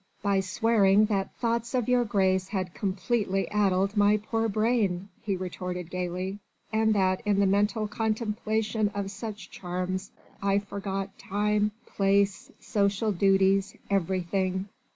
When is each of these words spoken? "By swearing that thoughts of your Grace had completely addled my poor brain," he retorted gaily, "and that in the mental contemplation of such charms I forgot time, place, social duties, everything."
"By 0.23 0.39
swearing 0.39 1.05
that 1.09 1.31
thoughts 1.35 1.75
of 1.75 1.87
your 1.87 2.05
Grace 2.05 2.47
had 2.47 2.73
completely 2.73 3.47
addled 3.51 3.95
my 3.95 4.17
poor 4.17 4.49
brain," 4.49 5.09
he 5.21 5.35
retorted 5.35 5.91
gaily, 5.91 6.39
"and 6.73 6.95
that 6.95 7.21
in 7.23 7.39
the 7.39 7.45
mental 7.45 7.87
contemplation 7.87 8.89
of 8.95 9.11
such 9.11 9.51
charms 9.51 10.09
I 10.41 10.57
forgot 10.57 11.19
time, 11.19 11.69
place, 11.85 12.49
social 12.59 13.11
duties, 13.11 13.77
everything." 13.91 14.69